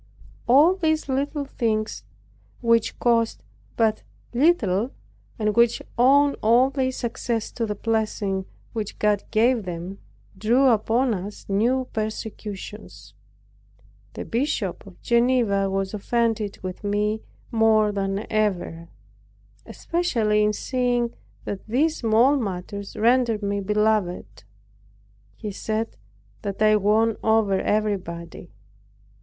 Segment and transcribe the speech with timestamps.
[0.47, 2.03] All these little things,
[2.59, 3.43] which cost
[3.77, 4.01] but
[4.33, 4.89] little,
[5.37, 9.99] and which owed all their success to the blessing which God gave them,
[10.35, 13.13] drew upon us new persecutions.
[14.13, 17.21] The Bishop of Geneva was offended with me
[17.51, 18.87] more than ever,
[19.67, 21.13] especially in seeing
[21.45, 24.45] that these small matters rendered me beloved.
[25.37, 25.95] He said
[26.41, 28.49] that I won over everybody.